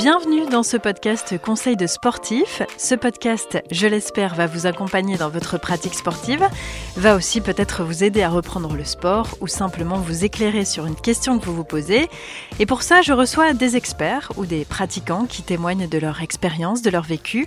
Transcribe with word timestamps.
Bienvenue 0.00 0.46
dans 0.46 0.62
ce 0.62 0.78
podcast 0.78 1.38
Conseil 1.38 1.76
de 1.76 1.86
sportif. 1.86 2.62
Ce 2.78 2.94
podcast, 2.94 3.62
je 3.70 3.86
l'espère, 3.86 4.34
va 4.34 4.46
vous 4.46 4.64
accompagner 4.64 5.18
dans 5.18 5.28
votre 5.28 5.60
pratique 5.60 5.92
sportive, 5.92 6.42
va 6.96 7.14
aussi 7.14 7.40
peut-être 7.40 7.84
vous 7.84 8.04
aider 8.04 8.22
à 8.22 8.28
reprendre 8.28 8.74
le 8.74 8.84
sport 8.84 9.36
ou 9.40 9.46
simplement 9.46 9.96
vous 9.96 10.24
éclairer 10.24 10.64
sur 10.64 10.86
une 10.86 10.96
question 10.96 11.38
que 11.38 11.46
vous 11.46 11.54
vous 11.54 11.64
posez. 11.64 12.08
Et 12.58 12.66
pour 12.66 12.82
ça, 12.82 13.02
je 13.02 13.12
reçois 13.12 13.52
des 13.52 13.76
experts 13.76 14.32
ou 14.36 14.44
des 14.44 14.64
pratiquants 14.64 15.26
qui 15.26 15.42
témoignent 15.42 15.88
de 15.88 15.98
leur 15.98 16.20
expérience, 16.22 16.82
de 16.82 16.90
leur 16.90 17.04
vécu. 17.04 17.46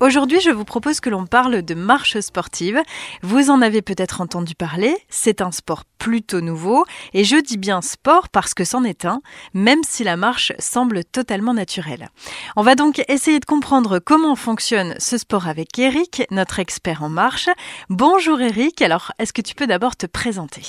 Aujourd'hui, 0.00 0.40
je 0.40 0.50
vous 0.50 0.64
propose 0.64 1.00
que 1.00 1.10
l'on 1.10 1.26
parle 1.26 1.62
de 1.62 1.74
marche 1.74 2.18
sportive. 2.20 2.80
Vous 3.22 3.50
en 3.50 3.62
avez 3.62 3.80
peut-être 3.80 4.20
entendu 4.20 4.54
parler, 4.54 4.96
c'est 5.08 5.40
un 5.40 5.52
sport 5.52 5.84
plutôt 5.98 6.42
nouveau, 6.42 6.84
et 7.14 7.24
je 7.24 7.36
dis 7.36 7.56
bien 7.56 7.80
sport 7.80 8.28
parce 8.28 8.52
que 8.52 8.64
c'en 8.64 8.84
est 8.84 9.06
un, 9.06 9.22
même 9.54 9.80
si 9.86 10.04
la 10.04 10.16
marche 10.16 10.52
semble 10.58 11.04
totalement 11.04 11.54
naturelle. 11.54 12.10
On 12.56 12.62
va 12.62 12.74
donc 12.74 13.02
essayer 13.08 13.40
de 13.40 13.44
comprendre 13.46 14.00
comment 14.00 14.36
fonctionne 14.36 14.94
ce 14.98 15.16
sport 15.16 15.48
avec 15.48 15.78
Eric, 15.78 16.24
notre 16.30 16.58
expert 16.58 17.02
en 17.02 17.08
marche. 17.08 17.48
Bonjour 17.88 18.40
Eric, 18.40 18.63
alors 18.80 19.12
est-ce 19.18 19.32
que 19.32 19.42
tu 19.42 19.54
peux 19.54 19.66
d'abord 19.66 19.96
te 19.96 20.06
présenter? 20.06 20.62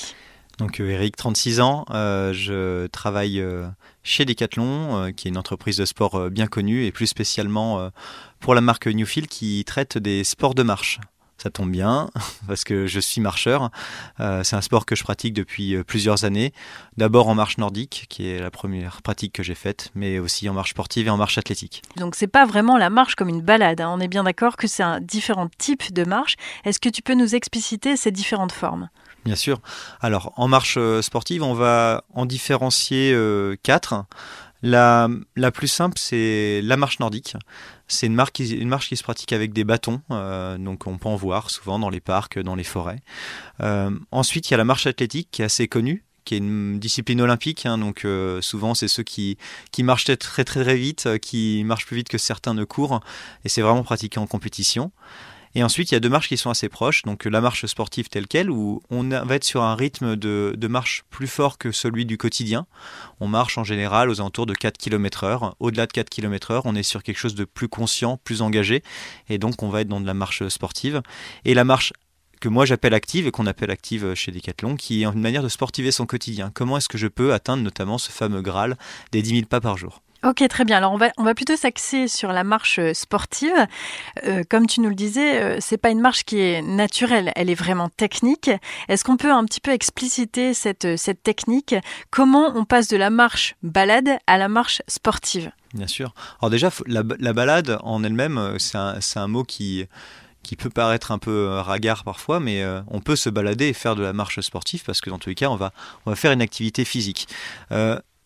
Donc 0.58 0.80
euh, 0.80 0.88
Eric, 0.88 1.16
36 1.16 1.60
ans, 1.60 1.84
euh, 1.90 2.32
je 2.32 2.86
travaille 2.86 3.40
euh, 3.40 3.66
chez 4.02 4.24
Decathlon, 4.24 5.12
qui 5.14 5.28
est 5.28 5.30
une 5.30 5.38
entreprise 5.38 5.76
de 5.76 5.84
sport 5.84 6.30
bien 6.30 6.46
connue, 6.46 6.84
et 6.84 6.92
plus 6.92 7.06
spécialement 7.06 7.90
pour 8.40 8.54
la 8.54 8.60
marque 8.60 8.86
Newfield 8.86 9.28
qui 9.28 9.64
traite 9.64 9.98
des 9.98 10.24
sports 10.24 10.54
de 10.54 10.62
marche. 10.62 11.00
Ça 11.38 11.50
tombe 11.50 11.70
bien 11.70 12.10
parce 12.46 12.64
que 12.64 12.86
je 12.86 13.00
suis 13.00 13.20
marcheur. 13.20 13.70
c'est 14.18 14.56
un 14.56 14.60
sport 14.60 14.86
que 14.86 14.96
je 14.96 15.02
pratique 15.02 15.34
depuis 15.34 15.82
plusieurs 15.84 16.24
années. 16.24 16.52
D'abord 16.96 17.28
en 17.28 17.34
marche 17.34 17.58
nordique, 17.58 18.06
qui 18.08 18.28
est 18.28 18.38
la 18.38 18.50
première 18.50 19.02
pratique 19.02 19.32
que 19.32 19.42
j'ai 19.42 19.54
faite, 19.54 19.90
mais 19.94 20.18
aussi 20.18 20.48
en 20.48 20.54
marche 20.54 20.70
sportive 20.70 21.06
et 21.06 21.10
en 21.10 21.16
marche 21.16 21.38
athlétique. 21.38 21.82
Donc 21.96 22.14
c'est 22.14 22.26
pas 22.26 22.46
vraiment 22.46 22.76
la 22.78 22.90
marche 22.90 23.14
comme 23.14 23.28
une 23.28 23.42
balade. 23.42 23.80
Hein. 23.80 23.92
On 23.94 24.00
est 24.00 24.08
bien 24.08 24.24
d'accord 24.24 24.56
que 24.56 24.66
c'est 24.66 24.82
un 24.82 25.00
différent 25.00 25.48
type 25.58 25.92
de 25.92 26.04
marche. 26.04 26.36
Est-ce 26.64 26.80
que 26.80 26.88
tu 26.88 27.02
peux 27.02 27.14
nous 27.14 27.34
expliciter 27.34 27.96
ces 27.96 28.10
différentes 28.10 28.52
formes? 28.52 28.88
Bien 29.24 29.34
sûr. 29.34 29.58
Alors, 30.00 30.32
en 30.36 30.46
marche 30.46 30.76
euh, 30.78 31.02
sportive, 31.02 31.42
on 31.42 31.52
va 31.52 32.04
en 32.14 32.26
différencier 32.26 33.12
euh, 33.12 33.56
quatre. 33.64 34.04
La, 34.62 35.08
plus 35.52 35.68
simple, 35.68 35.98
c'est 35.98 36.60
la 36.62 36.76
marche 36.76 36.98
nordique. 36.98 37.36
C'est 37.88 38.06
une, 38.06 38.14
marche 38.14 38.32
qui, 38.32 38.96
se 38.96 39.02
pratique 39.02 39.32
avec 39.32 39.52
des 39.52 39.64
bâtons, 39.64 40.00
euh, 40.10 40.58
donc 40.58 40.86
on 40.86 40.98
peut 40.98 41.08
en 41.08 41.14
voir 41.14 41.50
souvent 41.50 41.78
dans 41.78 41.90
les 41.90 42.00
parcs, 42.00 42.38
dans 42.38 42.56
les 42.56 42.64
forêts. 42.64 43.00
ensuite, 44.10 44.50
il 44.50 44.52
y 44.52 44.54
a 44.54 44.56
la 44.56 44.64
marche 44.64 44.86
athlétique 44.86 45.28
qui 45.30 45.42
est 45.42 45.44
assez 45.44 45.68
connue, 45.68 46.04
qui 46.24 46.34
est 46.34 46.38
une 46.38 46.80
discipline 46.80 47.20
olympique. 47.20 47.64
Hein, 47.66 47.78
donc 47.78 48.06
souvent, 48.40 48.74
c'est 48.74 48.88
ceux 48.88 49.04
qui, 49.04 49.38
qui 49.70 49.82
marchent 49.82 50.04
très, 50.04 50.16
très 50.16 50.44
très 50.44 50.76
vite, 50.76 51.18
qui 51.20 51.62
marchent 51.64 51.86
plus 51.86 51.96
vite 51.96 52.08
que 52.08 52.18
certains 52.18 52.54
ne 52.54 52.64
courent, 52.64 53.00
et 53.44 53.48
c'est 53.48 53.62
vraiment 53.62 53.84
pratiqué 53.84 54.18
en 54.18 54.26
compétition. 54.26 54.90
Et 55.56 55.62
ensuite, 55.62 55.90
il 55.90 55.94
y 55.94 55.96
a 55.96 56.00
deux 56.00 56.10
marches 56.10 56.28
qui 56.28 56.36
sont 56.36 56.50
assez 56.50 56.68
proches. 56.68 57.00
Donc 57.04 57.24
la 57.24 57.40
marche 57.40 57.64
sportive 57.64 58.10
telle 58.10 58.26
qu'elle, 58.26 58.50
où 58.50 58.82
on 58.90 59.02
va 59.08 59.36
être 59.36 59.44
sur 59.44 59.62
un 59.62 59.74
rythme 59.74 60.14
de, 60.14 60.66
marche 60.68 61.04
plus 61.08 61.26
fort 61.26 61.56
que 61.56 61.72
celui 61.72 62.04
du 62.04 62.18
quotidien. 62.18 62.66
On 63.20 63.26
marche 63.26 63.56
en 63.56 63.64
général 63.64 64.10
aux 64.10 64.20
alentours 64.20 64.44
de 64.44 64.52
4 64.52 64.76
km 64.76 65.24
heure. 65.24 65.56
Au-delà 65.58 65.86
de 65.86 65.92
4 65.92 66.10
km 66.10 66.50
heure, 66.50 66.66
on 66.66 66.74
est 66.74 66.82
sur 66.82 67.02
quelque 67.02 67.16
chose 67.16 67.34
de 67.34 67.46
plus 67.46 67.68
conscient, 67.68 68.18
plus 68.22 68.42
engagé. 68.42 68.82
Et 69.30 69.38
donc 69.38 69.62
on 69.62 69.70
va 69.70 69.80
être 69.80 69.88
dans 69.88 70.02
de 70.02 70.06
la 70.06 70.12
marche 70.12 70.46
sportive. 70.48 71.00
Et 71.46 71.54
la 71.54 71.64
marche 71.64 71.94
que 72.38 72.50
moi 72.50 72.66
j'appelle 72.66 72.92
active 72.92 73.26
et 73.26 73.30
qu'on 73.30 73.46
appelle 73.46 73.70
active 73.70 74.12
chez 74.12 74.32
Decathlon, 74.32 74.76
qui 74.76 75.04
est 75.04 75.06
une 75.06 75.22
manière 75.22 75.42
de 75.42 75.48
sportiver 75.48 75.90
son 75.90 76.04
quotidien. 76.04 76.50
Comment 76.52 76.76
est-ce 76.76 76.90
que 76.90 76.98
je 76.98 77.08
peux 77.08 77.32
atteindre 77.32 77.62
notamment 77.62 77.96
ce 77.96 78.12
fameux 78.12 78.42
Graal 78.42 78.76
des 79.10 79.22
10 79.22 79.30
000 79.30 79.42
pas 79.46 79.62
par 79.62 79.78
jour? 79.78 80.02
Ok, 80.24 80.42
très 80.48 80.64
bien. 80.64 80.78
Alors 80.78 80.92
on 80.92 80.96
va, 80.96 81.10
on 81.18 81.24
va 81.24 81.34
plutôt 81.34 81.56
s'axer 81.56 82.08
sur 82.08 82.32
la 82.32 82.42
marche 82.42 82.78
euh, 82.78 82.94
sportive. 82.94 83.54
Euh, 84.24 84.42
comme 84.48 84.66
tu 84.66 84.80
nous 84.80 84.88
le 84.88 84.94
disais, 84.94 85.42
euh, 85.42 85.56
c'est 85.60 85.76
pas 85.76 85.90
une 85.90 86.00
marche 86.00 86.24
qui 86.24 86.40
est 86.40 86.62
naturelle, 86.62 87.32
elle 87.36 87.50
est 87.50 87.54
vraiment 87.54 87.88
technique. 87.88 88.50
Est-ce 88.88 89.04
qu'on 89.04 89.16
peut 89.16 89.30
un 89.30 89.44
petit 89.44 89.60
peu 89.60 89.72
expliciter 89.72 90.54
cette, 90.54 90.96
cette 90.96 91.22
technique? 91.22 91.74
Comment 92.10 92.52
on 92.54 92.64
passe 92.64 92.88
de 92.88 92.96
la 92.96 93.10
marche 93.10 93.56
balade 93.62 94.18
à 94.26 94.38
la 94.38 94.48
marche 94.48 94.82
sportive? 94.88 95.50
Bien 95.74 95.86
sûr. 95.86 96.14
Alors 96.40 96.50
déjà, 96.50 96.70
la, 96.86 97.02
balade 97.02 97.78
en 97.82 98.02
elle-même, 98.02 98.56
c'est 98.58 98.78
un, 98.78 98.98
un, 99.16 99.28
mot 99.28 99.44
qui 99.44 99.84
qui 100.42 100.54
peut 100.54 100.70
paraître 100.70 101.10
un 101.10 101.18
peu 101.18 101.48
ragard 101.58 102.04
parfois, 102.04 102.38
mais 102.38 102.64
on 102.86 103.00
peut 103.00 103.16
se 103.16 103.28
balader 103.28 103.66
et 103.66 103.72
faire 103.72 103.96
de 103.96 104.02
la 104.02 104.12
marche 104.12 104.40
sportive 104.40 104.84
parce 104.84 105.00
que 105.00 105.10
dans 105.10 105.18
tous 105.18 105.28
les 105.28 105.34
cas, 105.34 105.48
on 105.48 105.56
va, 105.56 105.72
on 106.06 106.10
va 106.10 106.16
faire 106.16 106.30
une 106.30 106.40
activité 106.40 106.84
physique 106.84 107.26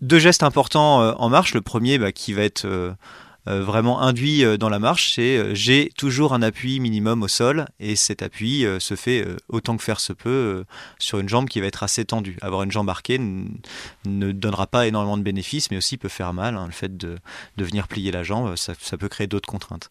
deux 0.00 0.19
gestes 0.19 0.43
importants 0.43 1.03
euh, 1.03 1.12
en 1.16 1.28
marche. 1.28 1.55
Le 1.55 1.61
premier 1.61 1.99
bah, 1.99 2.12
qui 2.12 2.33
va 2.33 2.43
être 2.43 2.65
euh, 2.65 2.93
euh, 3.49 3.62
vraiment 3.62 4.03
induit 4.03 4.44
dans 4.59 4.69
la 4.69 4.78
marche, 4.78 5.15
c'est 5.15 5.55
j'ai 5.55 5.91
toujours 5.97 6.34
un 6.34 6.43
appui 6.43 6.78
minimum 6.78 7.22
au 7.22 7.28
sol 7.28 7.66
et 7.81 7.97
cet 7.97 8.22
appui 8.22 8.66
se 8.78 8.97
fait 8.97 9.27
autant 9.49 9.78
que 9.78 9.83
faire 9.83 9.99
se 9.99 10.12
peut 10.12 10.65
sur 10.99 11.19
une 11.19 11.28
jambe 11.28 11.49
qui 11.49 11.60
va 11.60 11.66
être 11.66 11.83
assez 11.83 12.05
tendue. 12.05 12.37
Avoir 12.43 12.65
une 12.65 12.71
jambe 12.71 12.91
arquée 12.91 13.19
ne 13.19 14.33
donnera 14.33 14.66
pas 14.66 14.87
énormément 14.87 15.16
de 15.16 15.22
bénéfices, 15.22 15.71
mais 15.71 15.78
aussi 15.78 15.97
peut 15.97 16.10
faire 16.10 16.34
mal. 16.34 16.55
Hein. 16.56 16.66
Le 16.66 16.72
fait 16.72 16.99
de, 16.99 17.19
venir 17.56 17.89
plier 17.89 18.12
la 18.12 18.22
jambe, 18.22 18.56
ça 18.56 18.75
peut 18.99 19.09
créer 19.09 19.27
d'autres 19.27 19.49
contraintes. 19.49 19.91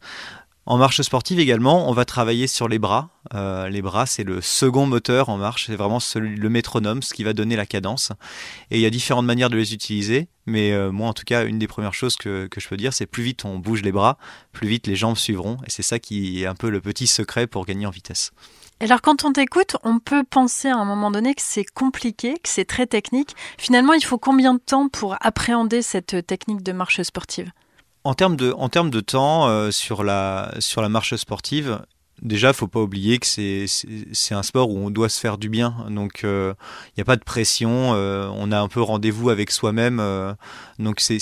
En 0.69 0.77
marche 0.77 1.01
sportive 1.01 1.39
également, 1.39 1.89
on 1.89 1.93
va 1.93 2.05
travailler 2.05 2.45
sur 2.45 2.67
les 2.67 2.77
bras. 2.77 3.09
Euh, 3.33 3.69
les 3.69 3.81
bras, 3.81 4.05
c'est 4.05 4.23
le 4.23 4.39
second 4.39 4.85
moteur 4.85 5.29
en 5.29 5.37
marche, 5.37 5.65
c'est 5.65 5.75
vraiment 5.75 5.97
le 6.13 6.47
métronome, 6.47 7.01
ce 7.01 7.15
qui 7.15 7.23
va 7.23 7.33
donner 7.33 7.55
la 7.55 7.65
cadence. 7.65 8.11
Et 8.69 8.77
il 8.77 8.81
y 8.81 8.85
a 8.85 8.91
différentes 8.91 9.25
manières 9.25 9.49
de 9.49 9.57
les 9.57 9.73
utiliser, 9.73 10.27
mais 10.45 10.71
euh, 10.71 10.91
moi 10.91 11.07
en 11.07 11.13
tout 11.13 11.23
cas, 11.25 11.43
une 11.45 11.57
des 11.57 11.65
premières 11.65 11.95
choses 11.95 12.15
que, 12.15 12.47
je 12.55 12.67
peux 12.67 12.77
dire, 12.77 12.93
c'est 12.93 13.07
plus 13.07 13.23
vite 13.23 13.45
on 13.45 13.57
bouge 13.57 13.81
les 13.81 13.91
bras, 13.91 14.19
plus 14.51 14.67
vite 14.67 14.85
les 14.85 14.95
jambes 14.95 15.17
suivront. 15.17 15.57
Et 15.65 15.71
c'est 15.71 15.81
ça 15.81 15.97
qui 15.97 16.43
est 16.43 16.45
un 16.45 16.53
peu 16.53 16.69
le 16.69 16.81
petit 16.81 17.07
secret 17.07 17.47
pour 17.47 17.65
gagner 17.65 17.87
en 17.87 17.89
vitesse. 17.89 18.29
Alors 18.79 19.01
quand 19.01 19.25
on 19.25 19.33
t'écoute, 19.33 19.75
on 19.81 19.97
peut 19.97 20.23
penser 20.23 20.67
à 20.67 20.77
un 20.77 20.85
moment 20.85 21.09
donné 21.09 21.33
que 21.33 21.41
c'est 21.43 21.65
compliqué, 21.65 22.35
que 22.35 22.47
c'est 22.47 22.65
très 22.65 22.85
technique. 22.85 23.35
Finalement, 23.57 23.93
il 23.93 24.05
faut 24.05 24.19
combien 24.19 24.53
de 24.53 24.59
temps 24.59 24.87
pour 24.87 25.15
appréhender 25.19 25.81
cette 25.81 26.27
technique 26.27 26.61
de 26.61 26.73
marche 26.73 27.01
sportive? 27.01 27.51
En 28.03 28.13
termes 28.13 28.35
de, 28.35 28.51
en 28.53 28.69
termes 28.69 28.89
de 28.89 28.99
temps 28.99 29.47
euh, 29.47 29.71
sur, 29.71 30.03
la, 30.03 30.53
sur 30.59 30.81
la 30.81 30.89
marche 30.89 31.15
sportive, 31.15 31.81
déjà, 32.21 32.53
faut 32.53 32.67
pas 32.67 32.79
oublier 32.79 33.19
que 33.19 33.27
c'est, 33.27 33.65
c'est, 33.67 34.33
un 34.33 34.43
sport 34.43 34.69
où 34.69 34.77
on 34.77 34.89
doit 34.89 35.09
se 35.09 35.19
faire 35.19 35.37
du 35.37 35.49
bien. 35.49 35.85
Donc, 35.89 36.21
il 36.23 36.29
euh, 36.29 36.53
n'y 36.97 37.01
a 37.01 37.05
pas 37.05 37.15
de 37.15 37.23
pression. 37.23 37.93
Euh, 37.93 38.29
on 38.33 38.51
a 38.51 38.59
un 38.59 38.67
peu 38.67 38.81
rendez-vous 38.81 39.29
avec 39.29 39.51
soi-même. 39.51 40.01
donc, 40.79 40.99
c'est, 40.99 41.19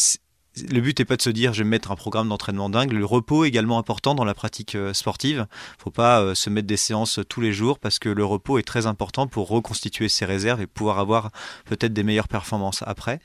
le 0.69 0.81
but 0.81 0.99
n'est 0.99 1.05
pas 1.05 1.17
de 1.17 1.21
se 1.21 1.29
dire 1.29 1.53
je 1.53 1.59
vais 1.59 1.65
me 1.65 1.69
mettre 1.69 1.91
un 1.91 1.95
programme 1.95 2.29
d'entraînement 2.29 2.69
dingue. 2.69 2.91
Le 2.91 3.05
repos 3.05 3.45
est 3.45 3.47
également 3.47 3.77
important 3.77 4.15
dans 4.15 4.25
la 4.25 4.33
pratique 4.33 4.75
euh, 4.75 4.93
sportive. 4.93 5.47
Il 5.79 5.83
faut 5.83 5.91
pas 5.91 6.21
euh, 6.21 6.35
se 6.35 6.49
mettre 6.49 6.67
des 6.67 6.77
séances 6.77 7.19
tous 7.29 7.41
les 7.41 7.53
jours 7.53 7.79
parce 7.79 7.99
que 7.99 8.09
le 8.09 8.25
repos 8.25 8.57
est 8.57 8.63
très 8.63 8.85
important 8.85 9.27
pour 9.27 9.49
reconstituer 9.49 10.09
ses 10.09 10.25
réserves 10.25 10.61
et 10.61 10.67
pouvoir 10.67 10.99
avoir 10.99 11.31
peut-être 11.65 11.93
des 11.93 12.03
meilleures 12.03 12.27
performances 12.27 12.83
après. 12.85 13.19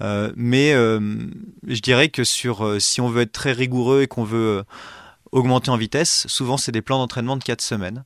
Euh, 0.00 0.32
mais 0.36 0.72
je 0.72 1.80
dirais 1.80 2.08
que 2.08 2.24
sur, 2.24 2.80
si 2.80 3.00
on 3.00 3.08
veut 3.08 3.22
être 3.22 3.32
très 3.32 3.52
rigoureux 3.52 4.02
et 4.02 4.06
qu'on 4.06 4.24
veut 4.24 4.64
augmenter 5.32 5.70
en 5.70 5.76
vitesse, 5.76 6.26
souvent 6.28 6.56
c'est 6.56 6.72
des 6.72 6.82
plans 6.82 6.98
d'entraînement 6.98 7.36
de 7.36 7.44
4 7.44 7.60
semaines, 7.60 8.04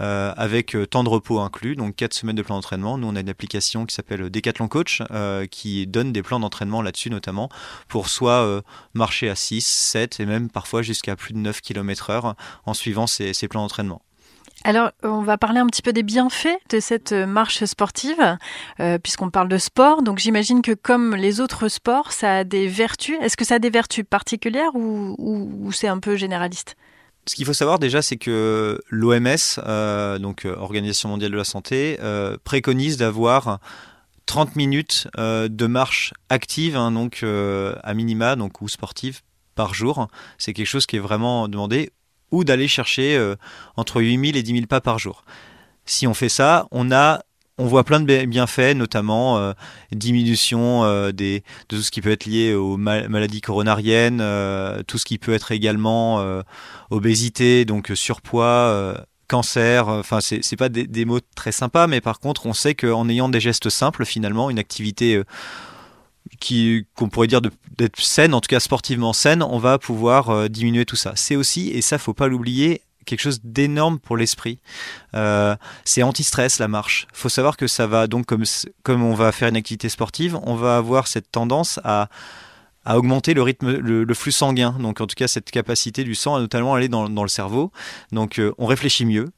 euh, 0.00 0.32
avec 0.36 0.74
euh, 0.74 0.86
temps 0.86 1.04
de 1.04 1.08
repos 1.08 1.40
inclus, 1.40 1.76
donc 1.76 1.96
4 1.96 2.12
semaines 2.14 2.36
de 2.36 2.42
plan 2.42 2.56
d'entraînement. 2.56 2.98
Nous 2.98 3.06
on 3.06 3.16
a 3.16 3.20
une 3.20 3.28
application 3.28 3.86
qui 3.86 3.94
s'appelle 3.94 4.30
Decathlon 4.30 4.68
Coach, 4.68 5.02
euh, 5.10 5.46
qui 5.46 5.86
donne 5.86 6.12
des 6.12 6.22
plans 6.22 6.40
d'entraînement 6.40 6.82
là-dessus 6.82 7.10
notamment, 7.10 7.48
pour 7.88 8.08
soit 8.08 8.62
marcher 8.94 9.28
à 9.28 9.34
6, 9.34 9.64
7 9.64 10.20
et 10.20 10.26
même 10.26 10.50
parfois 10.50 10.82
jusqu'à 10.82 11.16
plus 11.16 11.34
de 11.34 11.38
9 11.38 11.60
km 11.60 12.10
heure 12.10 12.34
en 12.66 12.74
suivant 12.74 13.06
ces 13.06 13.48
plans 13.48 13.62
d'entraînement. 13.62 14.02
Alors, 14.66 14.92
on 15.02 15.20
va 15.20 15.36
parler 15.36 15.60
un 15.60 15.66
petit 15.66 15.82
peu 15.82 15.92
des 15.92 16.02
bienfaits 16.02 16.58
de 16.70 16.80
cette 16.80 17.12
euh, 17.12 17.26
marche 17.26 17.62
sportive, 17.66 18.38
euh, 18.80 18.98
puisqu'on 18.98 19.28
parle 19.28 19.48
de 19.48 19.58
sport. 19.58 20.02
Donc, 20.02 20.18
j'imagine 20.18 20.62
que 20.62 20.72
comme 20.72 21.14
les 21.14 21.40
autres 21.40 21.68
sports, 21.68 22.12
ça 22.12 22.38
a 22.38 22.44
des 22.44 22.66
vertus. 22.66 23.18
Est-ce 23.20 23.36
que 23.36 23.44
ça 23.44 23.56
a 23.56 23.58
des 23.58 23.68
vertus 23.68 24.06
particulières 24.08 24.74
ou, 24.74 25.70
c'est 25.70 25.86
un 25.86 25.98
peu 25.98 26.16
généraliste? 26.16 26.76
Ce 27.26 27.34
qu'il 27.34 27.44
faut 27.44 27.52
savoir 27.52 27.78
déjà, 27.78 28.00
c'est 28.00 28.16
que 28.16 28.80
l'OMS, 28.88 29.36
euh, 29.58 30.18
donc 30.18 30.46
Organisation 30.46 31.10
mondiale 31.10 31.32
de 31.32 31.36
la 31.36 31.44
santé, 31.44 31.98
préconise 32.44 32.96
d'avoir 32.96 33.60
30 34.24 34.56
minutes 34.56 35.08
de 35.18 35.66
marche 35.66 36.14
active, 36.30 36.76
hein, 36.76 36.90
donc 36.90 37.22
à 37.22 37.94
minima, 37.94 38.36
donc 38.36 38.62
ou 38.62 38.68
sportive 38.68 39.20
par 39.54 39.74
jour. 39.74 40.08
C'est 40.38 40.54
quelque 40.54 40.66
chose 40.66 40.86
qui 40.86 40.96
est 40.96 41.00
vraiment 41.00 41.48
demandé 41.48 41.92
ou 42.34 42.44
d'aller 42.44 42.68
chercher 42.68 43.16
euh, 43.16 43.36
entre 43.76 44.02
8000 44.02 44.36
et 44.36 44.42
10 44.42 44.52
000 44.52 44.66
pas 44.66 44.80
par 44.80 44.98
jour. 44.98 45.24
Si 45.86 46.06
on 46.06 46.14
fait 46.14 46.28
ça, 46.28 46.66
on 46.70 46.90
a 46.92 47.22
on 47.56 47.66
voit 47.66 47.84
plein 47.84 48.00
de 48.00 48.24
bienfaits, 48.24 48.74
notamment 48.74 49.38
euh, 49.38 49.52
diminution 49.92 50.82
euh, 50.82 51.12
de 51.12 51.40
tout 51.68 51.80
ce 51.82 51.92
qui 51.92 52.00
peut 52.00 52.10
être 52.10 52.24
lié 52.24 52.52
aux 52.52 52.76
maladies 52.76 53.40
coronariennes, 53.40 54.18
tout 54.88 54.98
ce 54.98 55.04
qui 55.04 55.18
peut 55.18 55.32
être 55.32 55.52
également 55.52 56.42
obésité, 56.90 57.64
donc 57.64 57.92
surpoids, 57.94 59.06
cancer. 59.28 59.86
Enfin, 59.86 60.20
c'est, 60.20 60.40
c'est 60.42 60.56
pas 60.56 60.68
des, 60.68 61.04
mots 61.04 61.20
très 61.36 61.52
sympas, 61.52 61.86
mais 61.86 62.00
par 62.00 62.18
contre, 62.18 62.46
on 62.46 62.54
sait 62.54 62.74
qu'en 62.74 63.08
ayant 63.08 63.28
des 63.28 63.38
gestes 63.38 63.68
simples, 63.68 64.04
finalement, 64.04 64.50
une 64.50 64.58
activité 64.58 65.22
qui 66.40 66.86
qu'on 66.96 67.08
pourrait 67.08 67.26
dire 67.26 67.40
d'être 67.40 68.00
saine, 68.00 68.34
en 68.34 68.40
tout 68.40 68.48
cas 68.48 68.60
sportivement 68.60 69.12
saine, 69.12 69.42
on 69.42 69.58
va 69.58 69.78
pouvoir 69.78 70.30
euh, 70.30 70.48
diminuer 70.48 70.84
tout 70.84 70.96
ça. 70.96 71.12
C'est 71.16 71.36
aussi, 71.36 71.70
et 71.70 71.82
ça 71.82 71.98
faut 71.98 72.14
pas 72.14 72.28
l'oublier, 72.28 72.82
quelque 73.04 73.20
chose 73.20 73.40
d'énorme 73.44 73.98
pour 73.98 74.16
l'esprit. 74.16 74.58
Euh, 75.14 75.56
c'est 75.84 76.02
anti-stress 76.02 76.58
la 76.58 76.68
marche. 76.68 77.06
Faut 77.12 77.28
savoir 77.28 77.56
que 77.56 77.66
ça 77.66 77.86
va 77.86 78.06
donc 78.06 78.26
comme 78.26 78.44
comme 78.82 79.02
on 79.02 79.14
va 79.14 79.32
faire 79.32 79.48
une 79.48 79.56
activité 79.56 79.88
sportive, 79.88 80.38
on 80.42 80.54
va 80.54 80.76
avoir 80.76 81.06
cette 81.06 81.30
tendance 81.30 81.80
à 81.84 82.08
à 82.84 82.98
augmenter 82.98 83.34
le 83.34 83.42
rythme, 83.42 83.72
le, 83.78 84.14
flux 84.14 84.32
sanguin. 84.32 84.76
Donc 84.78 85.00
en 85.00 85.06
tout 85.06 85.14
cas 85.14 85.28
cette 85.28 85.50
capacité 85.50 86.04
du 86.04 86.14
sang 86.14 86.36
à 86.36 86.40
notamment 86.40 86.74
aller 86.74 86.88
dans, 86.88 87.08
le 87.08 87.28
cerveau. 87.28 87.72
Donc 88.12 88.38
euh, 88.38 88.52
on 88.58 88.66
réfléchit 88.66 89.06
mieux, 89.06 89.30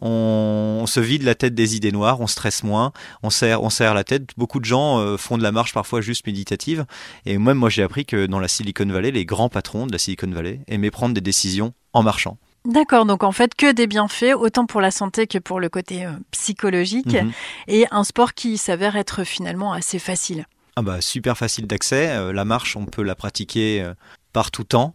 on, 0.00 0.84
se 0.86 1.00
vide 1.00 1.22
la 1.22 1.34
tête 1.34 1.54
des 1.54 1.76
idées 1.76 1.92
noires, 1.92 2.20
on 2.20 2.26
stresse 2.26 2.62
moins, 2.62 2.92
on 3.22 3.30
serre, 3.30 3.62
on 3.62 3.70
serre 3.70 3.94
la 3.94 4.04
tête. 4.04 4.30
Beaucoup 4.36 4.60
de 4.60 4.64
gens 4.64 4.98
euh, 4.98 5.16
font 5.16 5.38
de 5.38 5.42
la 5.42 5.52
marche 5.52 5.72
parfois 5.72 6.00
juste 6.00 6.26
méditative. 6.26 6.84
Et 7.26 7.38
même 7.38 7.58
moi, 7.58 7.70
j'ai 7.70 7.82
appris 7.82 8.04
que 8.04 8.26
dans 8.26 8.40
la 8.40 8.48
Silicon 8.48 8.86
Valley, 8.86 9.10
les 9.10 9.24
grands 9.24 9.48
patrons 9.48 9.86
de 9.86 9.92
la 9.92 9.98
Silicon 9.98 10.30
Valley 10.30 10.60
aimaient 10.68 10.90
prendre 10.90 11.14
des 11.14 11.20
décisions 11.20 11.72
en 11.92 12.02
marchant. 12.02 12.38
D'accord, 12.66 13.04
donc 13.04 13.24
en 13.24 13.32
fait 13.32 13.54
que 13.54 13.72
des 13.72 13.86
bienfaits, 13.86 14.34
autant 14.38 14.64
pour 14.64 14.80
la 14.80 14.90
santé 14.90 15.26
que 15.26 15.38
pour 15.38 15.60
le 15.60 15.68
côté 15.68 16.06
euh, 16.06 16.12
psychologique, 16.30 17.14
mhm. 17.14 17.32
et 17.68 17.86
un 17.90 18.04
sport 18.04 18.34
qui 18.34 18.56
s'avère 18.56 18.96
être 18.96 19.24
finalement 19.24 19.72
assez 19.72 19.98
facile. 19.98 20.46
Ah 20.76 20.82
bah 20.82 21.00
super 21.00 21.36
facile 21.36 21.66
d'accès. 21.66 22.08
Euh, 22.08 22.32
la 22.32 22.44
marche, 22.44 22.76
on 22.76 22.86
peut 22.86 23.02
la 23.02 23.14
pratiquer 23.14 23.86
par 24.32 24.50
tout 24.50 24.64
temps. 24.64 24.94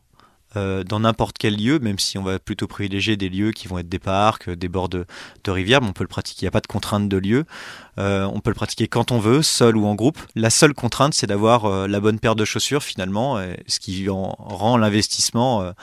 Euh, 0.56 0.84
dans 0.84 1.02
n'importe 1.02 1.38
quel 1.38 1.58
lieu, 1.58 1.78
même 1.78 2.00
si 2.00 2.18
on 2.18 2.24
va 2.24 2.40
plutôt 2.40 2.66
privilégier 2.66 3.18
des 3.18 3.30
lieux 3.30 3.52
qui 3.52 3.68
vont 3.68 3.78
être 3.78 3.90
des 3.90 4.00
parcs, 4.00 4.50
des 4.50 4.68
bords 4.68 4.90
de, 4.90 5.06
rivières, 5.48 5.82
mais 5.82 5.90
on 5.90 5.94
peut 5.94 6.04
le 6.04 6.08
pratiquer. 6.08 6.42
Il 6.42 6.46
n'y 6.46 6.50
a 6.50 6.52
pas 6.52 6.62
de 6.62 6.68
contrainte 6.68 7.08
de 7.08 7.18
lieu. 7.18 7.46
Euh, 8.00 8.26
on 8.34 8.40
peut 8.40 8.50
le 8.50 8.56
pratiquer 8.56 8.88
quand 8.88 9.12
on 9.12 9.20
veut, 9.20 9.44
seul 9.44 9.78
ou 9.78 9.86
en 9.86 9.94
groupe. 9.94 10.18
La 10.36 10.50
seule 10.50 10.74
contrainte, 10.74 11.14
c'est 11.14 11.28
d'avoir 11.28 11.66
euh, 11.66 11.88
la 11.88 12.00
bonne 12.00 12.20
paire 12.20 12.36
de 12.36 12.46
chaussures 12.46 12.82
finalement, 12.82 13.40
ce 13.68 13.80
qui 13.80 14.10
en 14.10 14.36
rend 14.40 14.78
l'investissement 14.78 15.74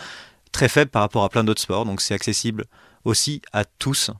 très 0.52 0.68
faible 0.68 0.90
par 0.90 1.02
rapport 1.02 1.24
à 1.24 1.28
plein 1.28 1.44
d'autres 1.44 1.62
sports. 1.62 1.84
Donc 1.84 2.00
c'est 2.00 2.14
accessible 2.14 2.64
aussi 3.04 3.42
à 3.52 3.64
tous. 3.64 4.10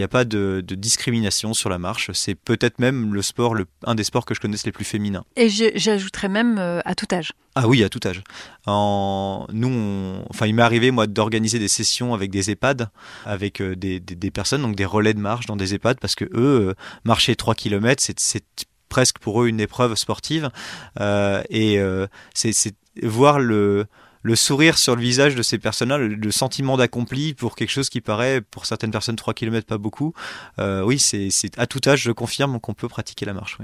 Il 0.00 0.04
n'y 0.04 0.06
a 0.06 0.08
pas 0.08 0.24
de, 0.24 0.64
discrimination 0.66 1.52
sur 1.52 1.68
la 1.68 1.78
marche. 1.78 2.10
C'est 2.14 2.34
peut-être 2.34 2.78
même 2.78 3.12
le 3.12 3.20
sport, 3.20 3.54
le, 3.54 3.66
un 3.84 3.94
des 3.94 4.02
sports 4.02 4.24
que 4.24 4.34
je 4.34 4.40
connaisse 4.40 4.64
les 4.64 4.72
plus 4.72 4.86
féminins. 4.86 5.26
Et 5.36 5.50
j'ajouterais 5.50 6.30
même 6.30 6.56
euh, 6.58 6.80
à 6.86 6.94
tout 6.94 7.06
âge. 7.12 7.34
Ah 7.54 7.68
oui, 7.68 7.84
à 7.84 7.90
tout 7.90 8.00
âge. 8.06 8.22
En, 8.66 9.46
nous, 9.52 10.22
enfin, 10.30 10.46
il 10.46 10.54
m'est 10.54 10.62
arrivé 10.62 10.90
moi 10.90 11.06
d'organiser 11.06 11.58
des 11.58 11.68
sessions 11.68 12.14
avec 12.14 12.30
des 12.30 12.50
EHPAD, 12.50 12.88
avec 13.26 13.60
euh, 13.60 13.76
des, 13.76 14.30
personnes, 14.30 14.62
donc 14.62 14.74
des 14.74 14.86
relais 14.86 15.12
de 15.12 15.20
marche 15.20 15.44
dans 15.44 15.56
des 15.56 15.74
EHPAD, 15.74 16.00
parce 16.00 16.14
que 16.14 16.24
eux, 16.24 16.70
euh, 16.70 16.74
marcher 17.04 17.36
3 17.36 17.54
km, 17.54 18.02
c'est 18.16 18.44
presque 18.88 19.18
pour 19.18 19.42
eux 19.42 19.48
une 19.48 19.60
épreuve 19.60 19.96
sportive. 19.96 20.48
et 20.98 21.78
c'est 22.32 22.74
voir 23.02 23.38
le 23.38 23.84
le 24.22 24.36
sourire 24.36 24.78
sur 24.78 24.96
le 24.96 25.02
visage 25.02 25.34
de 25.34 25.42
ces 25.42 25.58
personnes-là, 25.58 25.98
le, 25.98 26.30
sentiment 26.30 26.76
d'accompli 26.76 27.34
pour 27.34 27.56
quelque 27.56 27.70
chose 27.70 27.88
qui 27.88 28.00
paraît, 28.00 28.40
pour 28.40 28.66
certaines 28.66 28.90
personnes, 28.90 29.16
3 29.16 29.34
km 29.34 29.66
pas 29.66 29.78
beaucoup. 29.78 30.14
Euh, 30.58 30.82
oui, 30.82 30.98
c'est 30.98 31.30
à 31.58 31.66
tout 31.66 31.80
âge, 31.86 32.02
je 32.02 32.12
confirme 32.12 32.60
qu'on 32.60 32.74
peut 32.74 32.88
pratiquer 32.88 33.26
la 33.26 33.32
marche. 33.32 33.58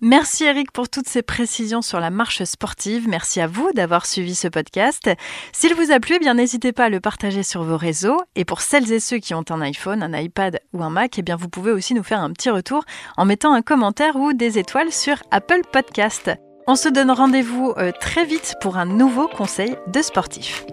Merci 0.00 0.44
Eric 0.44 0.72
pour 0.72 0.88
toutes 0.88 1.08
ces 1.08 1.22
précisions 1.22 1.82
sur 1.82 2.00
la 2.00 2.10
marche 2.10 2.42
sportive. 2.44 3.08
Merci 3.08 3.40
à 3.40 3.46
vous 3.46 3.70
d'avoir 3.74 4.06
suivi 4.06 4.34
ce 4.34 4.48
podcast. 4.48 5.10
S'il 5.52 5.74
vous 5.74 5.92
a 5.92 6.00
plu, 6.00 6.18
eh 6.20 6.34
n'hésitez 6.34 6.72
pas 6.72 6.86
à 6.86 6.88
le 6.88 7.00
partager 7.00 7.42
sur 7.42 7.62
vos 7.62 7.76
réseaux. 7.76 8.18
Et 8.34 8.44
pour 8.44 8.60
celles 8.60 8.90
et 8.92 9.00
ceux 9.00 9.18
qui 9.18 9.34
ont 9.34 9.44
un 9.50 9.60
iPhone, 9.60 10.02
un 10.02 10.18
iPad 10.18 10.60
ou 10.72 10.82
un 10.82 10.90
Mac, 10.90 11.18
eh 11.18 11.22
bien 11.22 11.36
vous 11.36 11.48
pouvez 11.48 11.72
aussi 11.72 11.94
nous 11.94 12.02
faire 12.02 12.20
un 12.20 12.32
petit 12.32 12.50
retour 12.50 12.84
en 13.16 13.24
mettant 13.24 13.52
un 13.52 13.62
commentaire 13.62 14.16
ou 14.16 14.32
des 14.32 14.58
étoiles 14.58 14.92
sur 14.92 15.16
Apple 15.30 15.62
Podcast. 15.70 16.30
On 16.66 16.76
se 16.76 16.88
donne 16.88 17.10
rendez-vous 17.10 17.72
euh, 17.78 17.90
très 17.98 18.24
vite 18.24 18.54
pour 18.60 18.76
un 18.76 18.84
nouveau 18.84 19.28
conseil 19.28 19.76
de 19.88 20.02
sportif. 20.02 20.64